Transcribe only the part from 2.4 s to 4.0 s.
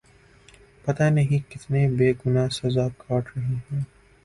سزا کاٹ رہے ہیں